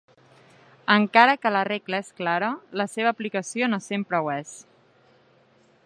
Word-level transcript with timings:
Encara 0.93 1.35
que 1.43 1.51
la 1.55 1.61
regla 1.69 1.99
és 2.05 2.09
clara, 2.21 2.49
la 2.83 2.89
seva 2.95 3.13
aplicació 3.17 3.69
no 3.75 3.81
sempre 3.91 4.23
ho 4.23 4.33
és. 4.39 4.57